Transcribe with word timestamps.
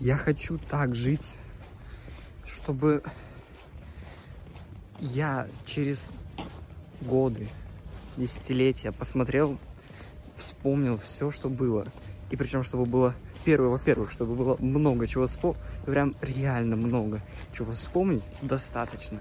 Я 0.00 0.16
хочу 0.16 0.56
так 0.56 0.94
жить, 0.94 1.34
чтобы 2.46 3.02
я 4.98 5.46
через 5.66 6.10
годы, 7.02 7.50
десятилетия 8.16 8.92
посмотрел, 8.92 9.58
вспомнил 10.36 10.96
все, 10.96 11.30
что 11.30 11.50
было. 11.50 11.86
И 12.30 12.36
причем, 12.36 12.62
чтобы 12.62 12.86
было 12.86 13.14
первое, 13.44 13.68
во-первых, 13.68 14.10
чтобы 14.10 14.36
было 14.36 14.56
много 14.58 15.06
чего 15.06 15.26
вспомнить, 15.26 15.60
прям 15.84 16.16
реально 16.22 16.76
много 16.76 17.20
чего 17.52 17.72
вспомнить 17.72 18.24
достаточно. 18.40 19.20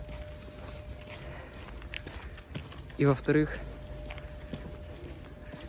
И 2.97 3.05
во-вторых, 3.05 3.57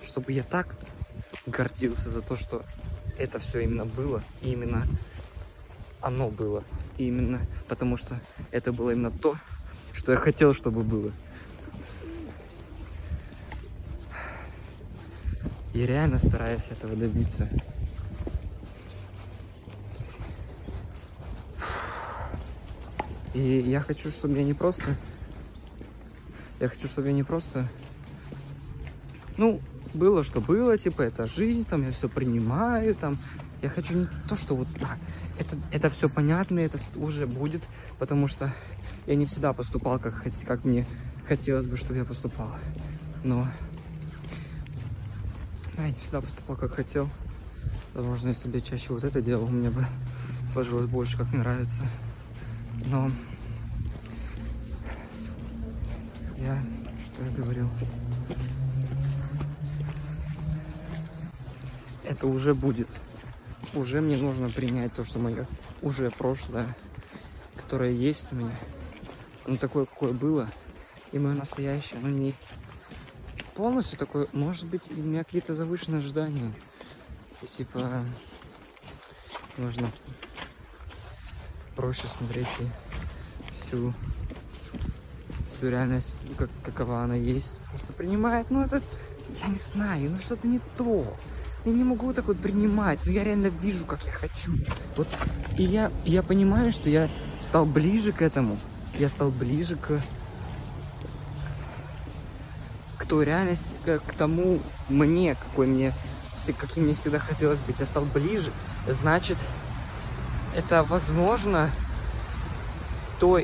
чтобы 0.04 0.30
я 0.30 0.44
так 0.44 0.76
гордился 1.46 2.10
за 2.10 2.20
то, 2.20 2.36
что 2.36 2.64
это 3.20 3.38
все 3.38 3.60
именно 3.60 3.84
было, 3.84 4.22
и 4.40 4.52
именно 4.52 4.86
оно 6.00 6.30
было. 6.30 6.64
И 6.96 7.06
именно 7.08 7.40
потому 7.68 7.96
что 7.96 8.18
это 8.50 8.72
было 8.72 8.90
именно 8.90 9.10
то, 9.10 9.36
что 9.92 10.12
я 10.12 10.18
хотел, 10.18 10.54
чтобы 10.54 10.82
было. 10.82 11.12
И 15.74 15.86
реально 15.86 16.18
стараюсь 16.18 16.64
этого 16.70 16.96
добиться. 16.96 17.48
И 23.34 23.58
я 23.60 23.80
хочу, 23.80 24.10
чтобы 24.10 24.36
я 24.38 24.44
не 24.44 24.54
просто... 24.54 24.96
Я 26.58 26.68
хочу, 26.68 26.88
чтобы 26.88 27.08
я 27.08 27.14
не 27.14 27.22
просто... 27.22 27.68
Ну, 29.36 29.60
было, 29.94 30.22
что 30.22 30.40
было, 30.40 30.76
типа, 30.76 31.02
это 31.02 31.26
жизнь, 31.26 31.64
там, 31.64 31.82
я 31.82 31.90
все 31.90 32.08
принимаю, 32.08 32.94
там. 32.94 33.18
Я 33.62 33.68
хочу 33.68 33.94
не 33.94 34.06
то, 34.26 34.36
что 34.36 34.56
вот 34.56 34.68
так. 34.80 34.98
Это, 35.38 35.56
это 35.70 35.90
все 35.90 36.08
понятно, 36.08 36.60
это 36.60 36.78
уже 36.96 37.26
будет, 37.26 37.68
потому 37.98 38.26
что 38.26 38.50
я 39.06 39.14
не 39.16 39.26
всегда 39.26 39.52
поступал, 39.52 39.98
как, 39.98 40.24
как 40.46 40.64
мне 40.64 40.86
хотелось 41.28 41.66
бы, 41.66 41.76
чтобы 41.76 41.98
я 41.98 42.04
поступал. 42.04 42.48
Но 43.22 43.46
я 45.76 45.88
не 45.88 45.94
всегда 45.94 46.20
поступал, 46.22 46.56
как 46.56 46.72
хотел. 46.72 47.08
Возможно, 47.92 48.28
если 48.28 48.48
бы 48.48 48.56
я 48.56 48.60
чаще 48.60 48.94
вот 48.94 49.04
это 49.04 49.20
делал, 49.20 49.46
мне 49.48 49.70
бы 49.70 49.84
сложилось 50.52 50.86
больше, 50.86 51.18
как 51.18 51.30
мне 51.32 51.40
нравится. 51.40 51.82
Но 52.86 53.10
это 62.10 62.26
уже 62.26 62.54
будет. 62.54 62.88
Уже 63.72 64.00
мне 64.00 64.16
нужно 64.16 64.50
принять 64.50 64.92
то, 64.94 65.04
что 65.04 65.20
мое 65.20 65.46
уже 65.80 66.10
прошлое, 66.10 66.76
которое 67.56 67.92
есть 67.92 68.32
у 68.32 68.36
меня. 68.36 68.54
Оно 69.46 69.56
такое, 69.56 69.86
какое 69.86 70.12
было. 70.12 70.50
И 71.12 71.18
мое 71.18 71.34
настоящее, 71.34 72.00
оно 72.00 72.08
не 72.08 72.34
полностью 73.54 73.96
такое. 73.96 74.26
Может 74.32 74.66
быть, 74.66 74.90
у 74.90 75.00
меня 75.00 75.22
какие-то 75.22 75.54
завышенные 75.54 76.00
ожидания. 76.00 76.52
И 77.42 77.46
типа 77.46 78.02
нужно 79.56 79.88
проще 81.76 82.08
смотреть 82.08 82.48
и 82.58 82.68
всю, 83.54 83.94
всю 85.56 85.70
реальность, 85.70 86.26
как, 86.36 86.50
какова 86.64 87.02
она 87.02 87.14
есть. 87.14 87.54
Просто 87.70 87.92
принимает, 87.92 88.50
ну 88.50 88.62
это, 88.62 88.82
я 89.42 89.48
не 89.48 89.56
знаю, 89.56 90.10
ну 90.10 90.18
что-то 90.18 90.46
не 90.46 90.60
то. 90.76 91.04
Я 91.64 91.72
не 91.72 91.84
могу 91.84 92.12
так 92.12 92.26
вот 92.26 92.38
принимать, 92.38 93.00
но 93.04 93.12
я 93.12 93.22
реально 93.22 93.48
вижу, 93.48 93.84
как 93.84 94.04
я 94.06 94.12
хочу. 94.12 94.52
Вот, 94.96 95.06
и 95.58 95.62
я, 95.62 95.92
я 96.04 96.22
понимаю, 96.22 96.72
что 96.72 96.88
я 96.88 97.08
стал 97.40 97.66
ближе 97.66 98.12
к 98.12 98.22
этому. 98.22 98.58
Я 98.98 99.08
стал 99.08 99.30
ближе 99.30 99.76
к 99.76 100.00
к 102.98 103.06
той 103.06 103.24
реальности, 103.24 103.74
к, 103.84 103.98
к 103.98 104.12
тому 104.14 104.60
мне, 104.88 105.34
какой 105.34 105.66
мне, 105.66 105.94
каким 106.58 106.84
мне 106.84 106.94
всегда 106.94 107.18
хотелось 107.18 107.58
быть. 107.60 107.80
Я 107.80 107.86
стал 107.86 108.04
ближе, 108.04 108.52
значит, 108.86 109.36
это 110.56 110.82
возможно, 110.82 111.70
то 113.18 113.38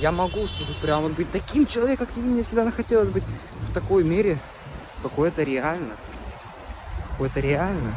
я 0.00 0.12
могу 0.12 0.46
прям 0.80 1.02
вот 1.02 1.12
быть 1.12 1.30
таким 1.30 1.66
человеком, 1.66 2.06
каким 2.06 2.24
мне 2.24 2.42
всегда 2.42 2.70
хотелось 2.70 3.08
быть 3.08 3.24
в 3.60 3.72
такой 3.72 4.04
мере, 4.04 4.38
какой 5.02 5.28
это 5.28 5.42
реально. 5.42 5.96
Какой 7.10 7.28
это 7.28 7.40
реально. 7.40 7.92